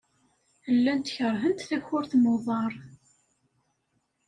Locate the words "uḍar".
2.33-2.73